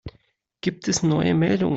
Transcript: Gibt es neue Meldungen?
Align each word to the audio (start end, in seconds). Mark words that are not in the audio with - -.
Gibt 0.61 0.87
es 0.87 1.03
neue 1.03 1.35
Meldungen? 1.35 1.69